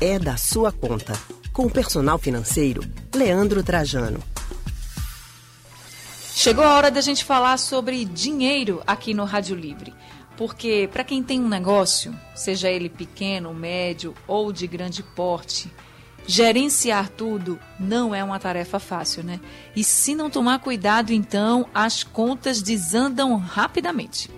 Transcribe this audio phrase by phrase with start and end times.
[0.00, 1.12] é da sua conta.
[1.52, 2.82] Com o personal financeiro,
[3.14, 4.20] Leandro Trajano.
[6.34, 9.94] Chegou a hora da gente falar sobre dinheiro aqui no Rádio Livre.
[10.36, 15.70] Porque para quem tem um negócio, seja ele pequeno, médio ou de grande porte,
[16.26, 19.38] gerenciar tudo não é uma tarefa fácil, né?
[19.76, 24.28] E se não tomar cuidado, então as contas desandam rapidamente.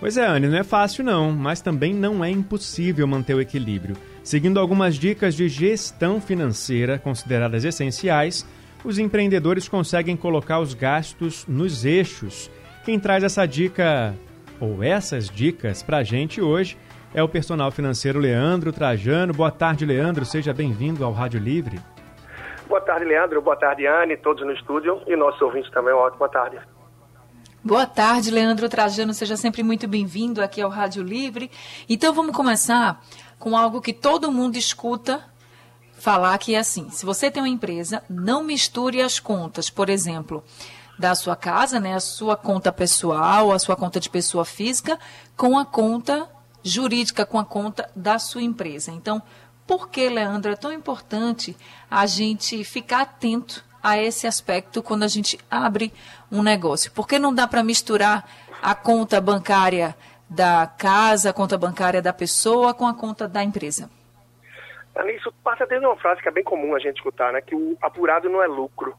[0.00, 3.96] Pois é, Anne, não é fácil não, mas também não é impossível manter o equilíbrio.
[4.24, 8.48] Seguindo algumas dicas de gestão financeira consideradas essenciais,
[8.82, 12.50] os empreendedores conseguem colocar os gastos nos eixos.
[12.86, 14.14] Quem traz essa dica
[14.58, 16.78] ou essas dicas para a gente hoje
[17.14, 19.34] é o personal financeiro Leandro Trajano.
[19.34, 20.24] Boa tarde, Leandro.
[20.24, 21.78] Seja bem-vindo ao Rádio Livre.
[22.66, 23.42] Boa tarde, Leandro.
[23.42, 25.92] Boa tarde, Anne, todos no estúdio e nossos ouvintes também.
[25.92, 26.58] Uma ótima tarde.
[27.66, 29.14] Boa tarde, Leandro Trajano.
[29.14, 31.50] Seja sempre muito bem-vindo aqui ao Rádio Livre.
[31.88, 33.02] Então vamos começar
[33.38, 35.24] com algo que todo mundo escuta
[35.94, 40.44] falar que é assim: se você tem uma empresa, não misture as contas, por exemplo,
[40.98, 44.98] da sua casa, né, a sua conta pessoal, a sua conta de pessoa física,
[45.34, 46.28] com a conta
[46.62, 48.90] jurídica, com a conta da sua empresa.
[48.90, 49.22] Então,
[49.66, 51.56] por que, Leandro, é tão importante
[51.90, 55.92] a gente ficar atento a esse aspecto quando a gente abre
[56.32, 56.90] um negócio?
[56.90, 58.26] Por que não dá para misturar
[58.62, 59.94] a conta bancária
[60.28, 63.90] da casa, a conta bancária da pessoa com a conta da empresa?
[65.14, 67.42] Isso passa desde uma frase que é bem comum a gente escutar, né?
[67.42, 68.96] Que o apurado não é lucro.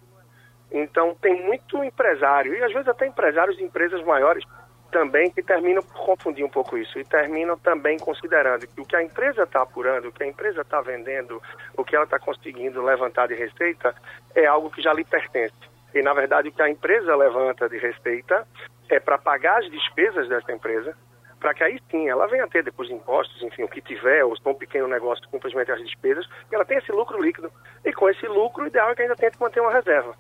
[0.71, 4.43] Então, tem muito empresário, e às vezes até empresários de empresas maiores
[4.91, 6.97] também, que terminam por confundir um pouco isso.
[6.99, 10.61] E terminam também considerando que o que a empresa está apurando, o que a empresa
[10.61, 11.41] está vendendo,
[11.77, 13.95] o que ela está conseguindo levantar de receita,
[14.33, 15.55] é algo que já lhe pertence.
[15.93, 18.45] E, na verdade, o que a empresa levanta de receita
[18.89, 20.95] é para pagar as despesas dessa empresa,
[21.39, 24.41] para que aí sim ela venha ter depois impostos, enfim, o que tiver, ou se
[24.41, 27.51] for um pequeno negócio, simplesmente as despesas, e ela tem esse lucro líquido.
[27.83, 30.15] E com esse lucro, o ideal é que ainda tente manter uma reserva.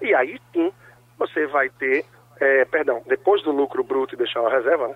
[0.00, 0.72] E aí sim
[1.16, 2.04] você vai ter,
[2.40, 4.94] é, perdão, depois do lucro bruto e deixar uma reserva, né,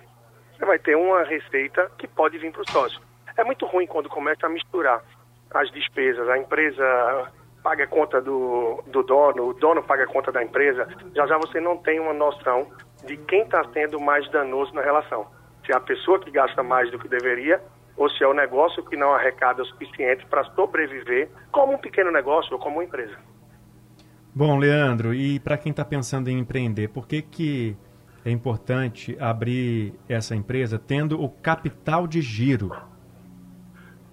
[0.57, 3.01] você vai ter uma receita que pode vir para o sócio.
[3.37, 5.01] É muito ruim quando começa a misturar
[5.53, 7.31] as despesas, a empresa
[7.63, 11.37] paga a conta do, do dono, o dono paga a conta da empresa, já já
[11.37, 12.67] você não tem uma noção
[13.05, 15.27] de quem está sendo mais danoso na relação
[15.69, 17.61] se é a pessoa que gasta mais do que deveria
[17.95, 22.11] ou se é o negócio que não arrecada o suficiente para sobreviver como um pequeno
[22.11, 23.15] negócio ou como uma empresa.
[24.33, 27.75] Bom, Leandro, e para quem está pensando em empreender, por que, que
[28.23, 32.71] é importante abrir essa empresa tendo o capital de giro?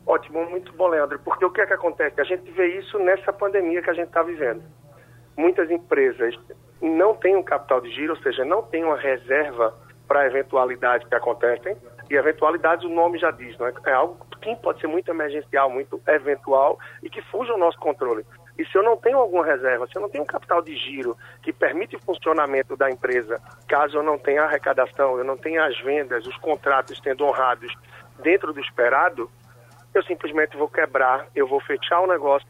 [0.06, 2.20] Ótimo, muito bom, Leandro, porque o que é que acontece?
[2.20, 4.62] A gente vê isso nessa pandemia que a gente está vivendo.
[5.36, 6.34] Muitas empresas
[6.80, 9.74] não têm um capital de giro, ou seja, não têm uma reserva
[10.08, 11.76] para eventualidades que acontecem.
[12.08, 13.74] E eventualidades, o nome já diz, não é?
[13.86, 18.24] é algo que pode ser muito emergencial, muito eventual e que fuja ao nosso controle.
[18.58, 21.16] E se eu não tenho alguma reserva, se eu não tenho um capital de giro
[21.42, 25.78] que permite o funcionamento da empresa, caso eu não tenha arrecadação, eu não tenha as
[25.80, 27.72] vendas, os contratos sendo honrados
[28.22, 29.30] dentro do esperado,
[29.94, 32.48] eu simplesmente vou quebrar, eu vou fechar o negócio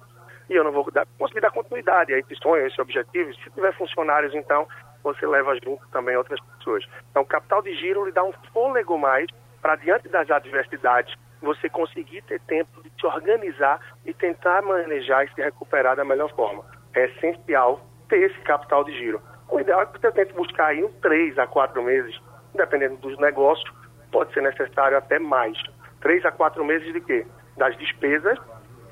[0.48, 3.34] e eu não vou dar, conseguir dar continuidade a esse sonho, a esse objetivo.
[3.34, 4.66] Se tiver funcionários, então,
[5.02, 6.84] você leva junto também outras pessoas.
[7.10, 9.26] Então, o capital de giro lhe dá um fôlego mais
[9.60, 15.34] para, diante das adversidades, você conseguir ter tempo de se organizar e tentar manejar e
[15.34, 16.64] se recuperar da melhor forma.
[16.94, 19.20] É essencial ter esse capital de giro.
[19.48, 22.18] O ideal é que você tente buscar aí uns três a quatro meses,
[22.54, 23.70] dependendo dos negócios,
[24.10, 25.56] pode ser necessário até mais.
[26.00, 27.26] Três a quatro meses de quê?
[27.56, 28.38] Das despesas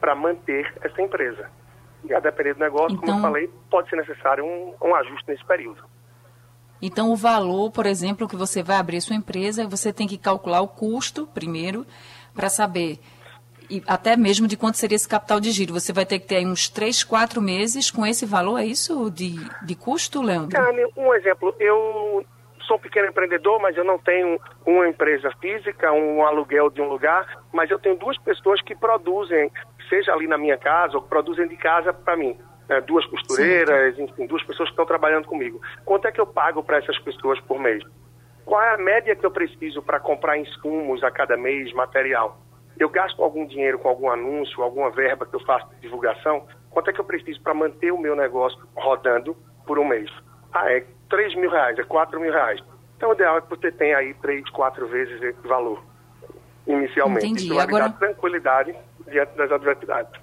[0.00, 1.50] para manter essa empresa.
[2.04, 3.00] E a depender do negócio, então...
[3.00, 5.82] como eu então falei, pode ser necessário um, um ajuste nesse período.
[6.82, 10.60] Então, o valor, por exemplo, que você vai abrir sua empresa, você tem que calcular
[10.60, 11.86] o custo primeiro
[12.34, 12.98] para saber
[13.70, 15.72] e até mesmo de quanto seria esse capital de giro.
[15.72, 19.10] Você vai ter que ter aí uns 3, 4 meses com esse valor, é isso
[19.10, 20.58] de, de custo, Leandro?
[20.96, 22.24] um exemplo, eu
[22.66, 26.88] sou um pequeno empreendedor, mas eu não tenho uma empresa física, um aluguel de um
[26.88, 29.50] lugar, mas eu tenho duas pessoas que produzem,
[29.88, 32.36] seja ali na minha casa ou produzem de casa para mim
[32.68, 34.04] né, duas costureiras, Sim.
[34.04, 35.60] enfim, duas pessoas que estão trabalhando comigo.
[35.84, 37.82] Quanto é que eu pago para essas pessoas por mês?
[38.44, 42.38] Qual é a média que eu preciso para comprar insumos a cada mês, material?
[42.78, 46.46] Eu gasto algum dinheiro com algum anúncio, alguma verba que eu faço de divulgação?
[46.70, 49.36] Quanto é que eu preciso para manter o meu negócio rodando
[49.66, 50.10] por um mês?
[50.52, 52.60] Ah, é 3 mil reais, é 4 mil reais.
[52.96, 55.82] Então, o ideal é que você tenha aí três, quatro vezes esse valor,
[56.66, 57.26] inicialmente.
[57.26, 57.44] Entendi.
[57.44, 57.88] Isso vai Agora...
[57.88, 58.74] dar tranquilidade
[59.08, 60.20] diante das adversidades.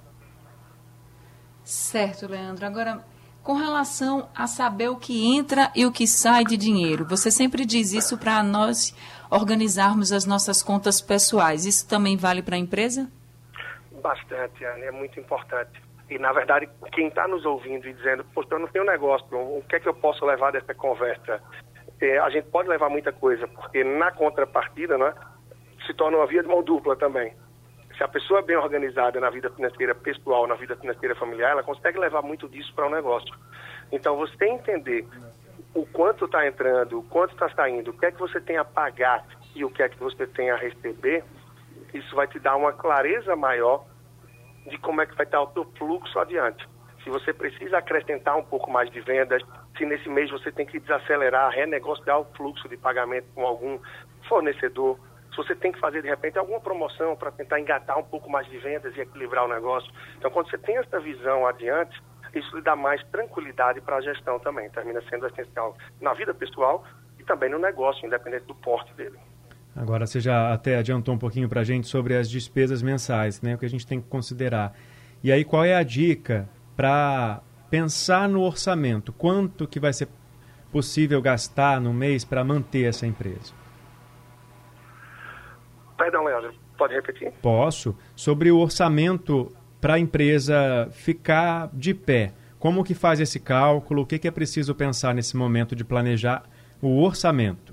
[1.64, 2.66] Certo, Leandro.
[2.66, 3.04] Agora,
[3.42, 7.64] com relação a saber o que entra e o que sai de dinheiro, você sempre
[7.64, 8.94] diz isso para nós
[9.30, 11.66] organizarmos as nossas contas pessoais.
[11.66, 13.10] Isso também vale para a empresa?
[14.02, 15.80] Bastante, Anne, é muito importante.
[16.10, 19.64] E, na verdade, quem está nos ouvindo e dizendo, poxa, eu não tenho negócio, o
[19.68, 21.40] que é que eu posso levar dessa conversa?
[22.00, 25.14] É, a gente pode levar muita coisa, porque na contrapartida, né,
[25.86, 27.32] se torna uma via de mão dupla também.
[28.02, 31.62] Se a pessoa é bem organizada na vida financeira pessoal, na vida financeira familiar, ela
[31.62, 33.32] consegue levar muito disso para o um negócio.
[33.92, 35.06] Então, você entender
[35.72, 38.64] o quanto está entrando, o quanto está saindo, o que é que você tem a
[38.64, 41.22] pagar e o que é que você tem a receber,
[41.94, 43.84] isso vai te dar uma clareza maior
[44.66, 46.68] de como é que vai estar o seu fluxo adiante.
[47.04, 49.44] Se você precisa acrescentar um pouco mais de vendas,
[49.78, 53.78] se nesse mês você tem que desacelerar, renegociar o fluxo de pagamento com algum
[54.28, 54.98] fornecedor,
[55.32, 58.46] se você tem que fazer de repente alguma promoção para tentar engatar um pouco mais
[58.48, 59.90] de vendas e equilibrar o negócio.
[60.18, 62.00] Então, quando você tem essa visão adiante,
[62.34, 64.68] isso lhe dá mais tranquilidade para a gestão também.
[64.70, 66.84] Termina sendo essencial na vida pessoal
[67.18, 69.18] e também no negócio, independente do porte dele.
[69.74, 73.54] Agora, você já até adiantou um pouquinho para a gente sobre as despesas mensais, né?
[73.54, 74.74] o que a gente tem que considerar.
[75.24, 76.46] E aí, qual é a dica
[76.76, 77.40] para
[77.70, 79.12] pensar no orçamento?
[79.14, 80.08] Quanto que vai ser
[80.70, 83.54] possível gastar no mês para manter essa empresa?
[85.96, 86.52] Perdão, Leandro,
[86.82, 87.32] pode repetir?
[87.40, 87.96] Posso.
[88.16, 92.32] Sobre o orçamento para a empresa ficar de pé.
[92.58, 94.02] Como que faz esse cálculo?
[94.02, 96.42] O que, que é preciso pensar nesse momento de planejar
[96.80, 97.72] o orçamento?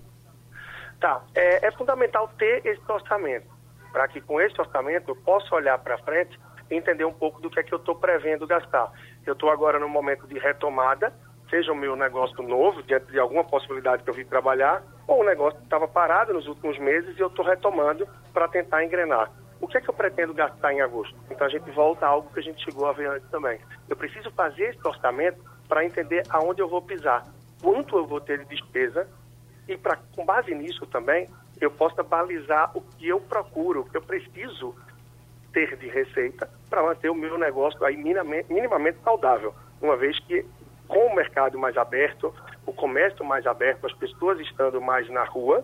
[0.99, 1.23] Tá.
[1.33, 3.47] É, é fundamental ter esse orçamento,
[3.91, 6.39] para que com esse orçamento eu possa olhar para frente
[6.69, 8.91] e entender um pouco do que é que eu estou prevendo gastar.
[9.25, 11.11] Eu estou agora no momento de retomada,
[11.49, 15.25] seja o meu negócio novo, diante de alguma possibilidade que eu vim trabalhar, ou um
[15.25, 19.77] negócio estava parado nos últimos meses e eu estou retomando para tentar engrenar o que
[19.77, 21.15] é que eu pretendo gastar em agosto?
[21.29, 23.59] Então a gente volta a algo que a gente chegou a ver antes também.
[23.89, 27.25] Eu preciso fazer esse orçamento para entender aonde eu vou pisar,
[27.61, 29.07] quanto eu vou ter de despesa
[29.67, 31.29] e para com base nisso também
[31.59, 34.73] eu possa balizar o que eu procuro, o que eu preciso
[35.51, 40.45] ter de receita para manter o meu negócio aí minimamente saudável, uma vez que
[40.89, 42.33] com o mercado mais aberto,
[42.65, 45.63] o comércio mais aberto, as pessoas estando mais na rua,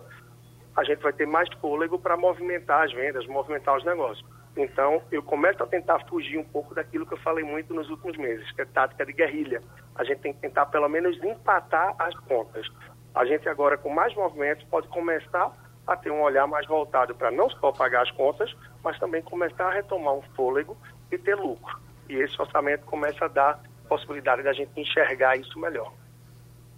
[0.74, 4.24] a gente vai ter mais fôlego para movimentar as vendas, movimentar os negócios.
[4.56, 8.16] Então, eu começo a tentar fugir um pouco daquilo que eu falei muito nos últimos
[8.16, 9.60] meses, que é tática de guerrilha.
[9.94, 12.66] A gente tem que tentar, pelo menos, empatar as contas.
[13.14, 15.52] A gente agora, com mais movimentos, pode começar
[15.86, 19.66] a ter um olhar mais voltado para não só pagar as contas, mas também começar
[19.66, 20.76] a retomar um fôlego
[21.10, 21.78] e ter lucro.
[22.08, 25.92] E esse orçamento começa a dar possibilidade da gente enxergar isso melhor.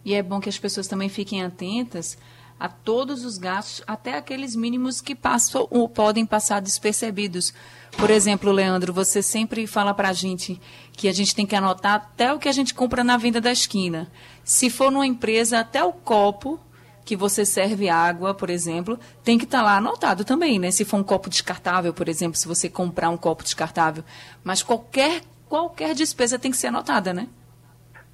[0.05, 2.17] E é bom que as pessoas também fiquem atentas
[2.59, 7.55] a todos os gastos, até aqueles mínimos que passam ou podem passar despercebidos.
[7.97, 10.61] Por exemplo, Leandro, você sempre fala para a gente
[10.93, 13.53] que a gente tem que anotar até o que a gente compra na venda da
[13.53, 14.11] esquina.
[14.43, 16.59] Se for numa empresa, até o copo
[17.05, 20.71] que você serve água, por exemplo, tem que estar tá lá anotado também, né?
[20.71, 24.05] Se for um copo descartável, por exemplo, se você comprar um copo descartável.
[24.45, 27.29] Mas qualquer, qualquer despesa tem que ser anotada, né?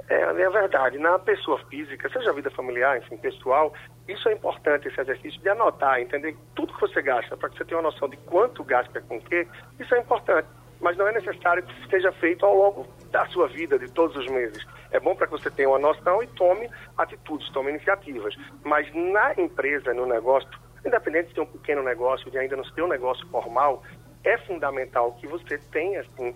[0.08, 0.98] É, é verdade.
[0.98, 3.72] Na pessoa física, seja vida familiar, enfim, pessoal,
[4.06, 7.64] isso é importante, esse exercício de anotar, entender tudo que você gasta, para que você
[7.64, 9.46] tenha uma noção de quanto gasta com o quê,
[9.80, 10.48] isso é importante.
[10.80, 14.26] Mas não é necessário que seja feito ao longo da sua vida, de todos os
[14.30, 14.62] meses.
[14.90, 18.34] É bom para que você tenha uma noção e tome atitudes, tome iniciativas.
[18.62, 20.48] Mas na empresa, no negócio,
[20.84, 23.82] independente de ter um pequeno negócio, de ainda não ter um negócio formal,
[24.22, 26.34] é fundamental que você tenha, assim,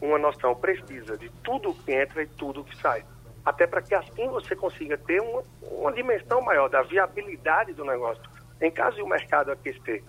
[0.00, 3.04] uma noção precisa de tudo que entra e tudo que sai.
[3.44, 8.22] Até para que assim você consiga ter uma, uma dimensão maior da viabilidade do negócio.
[8.60, 10.02] Em caso de o mercado aquecer,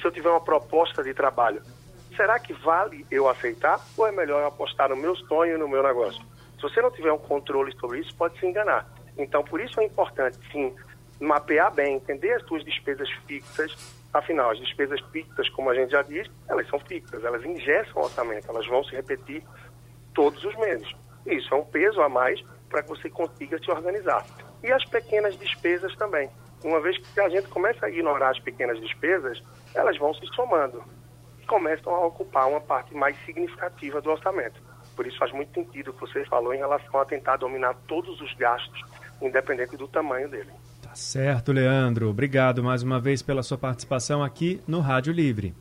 [0.00, 1.62] se eu tiver uma proposta de trabalho,
[2.16, 5.68] será que vale eu aceitar ou é melhor eu apostar no meu sonho e no
[5.68, 6.22] meu negócio?
[6.56, 8.88] Se você não tiver um controle sobre isso, pode se enganar.
[9.16, 10.74] Então, por isso é importante, sim,
[11.20, 13.74] mapear bem, entender as suas despesas fixas,
[14.12, 18.04] Afinal, as despesas fixas, como a gente já disse, elas são fixas, elas ingessam o
[18.04, 19.42] orçamento, elas vão se repetir
[20.14, 20.90] todos os meses.
[21.26, 24.24] Isso é um peso a mais para que você consiga se organizar.
[24.62, 26.30] E as pequenas despesas também.
[26.64, 29.40] Uma vez que a gente começa a ignorar as pequenas despesas,
[29.74, 30.82] elas vão se somando
[31.40, 34.60] e começam a ocupar uma parte mais significativa do orçamento.
[34.96, 38.20] Por isso faz muito sentido o que você falou em relação a tentar dominar todos
[38.20, 38.80] os gastos,
[39.20, 40.50] independente do tamanho dele.
[40.98, 42.10] Certo, Leandro.
[42.10, 45.54] Obrigado mais uma vez pela sua participação aqui no Rádio Livre.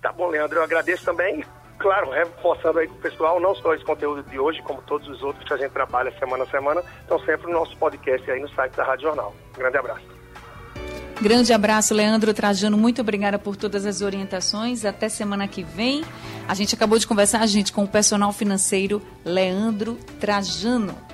[0.00, 0.58] Tá bom, Leandro.
[0.58, 1.44] Eu agradeço também.
[1.78, 5.46] Claro, reforçando aí o pessoal, não só esse conteúdo de hoje, como todos os outros
[5.46, 8.74] que a gente trabalha semana a semana, estão sempre no nosso podcast aí no site
[8.74, 9.34] da Rádio Jornal.
[9.54, 10.06] Um grande abraço.
[11.20, 12.78] Grande abraço, Leandro Trajano.
[12.78, 14.86] Muito obrigada por todas as orientações.
[14.86, 16.02] Até semana que vem.
[16.48, 21.04] A gente acabou de conversar, gente, com o personal financeiro Leandro Trajano.